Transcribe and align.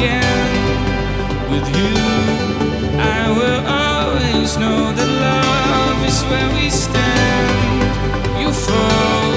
again 0.00 1.50
with 1.50 1.66
you. 1.76 1.92
I 2.98 3.22
will 3.38 3.62
always 3.68 4.56
know 4.56 4.92
that 4.96 5.10
love 5.28 5.98
is 6.08 6.22
where 6.30 6.50
we 6.56 6.70
stand. 6.70 8.40
You 8.40 8.50
fall, 8.50 9.32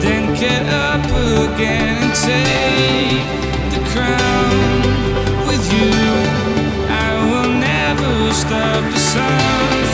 then 0.00 0.34
get 0.34 0.64
up 0.88 1.04
again 1.44 1.96
and 2.04 2.14
take 2.28 3.28
the 3.74 3.82
crown 3.92 4.80
with 5.46 5.64
you. 5.76 5.92
I 6.88 7.10
will 7.30 7.52
never 7.52 8.32
stop 8.32 8.82
the 8.90 8.98
sun 8.98 9.87